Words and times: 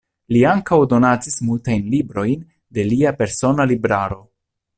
Li 0.35 0.39
ankaŭ 0.51 0.77
donacis 0.93 1.37
multajn 1.49 1.85
librojn 1.97 2.43
de 2.79 2.87
lia 2.89 3.13
persona 3.21 3.69
libraro. 3.75 4.21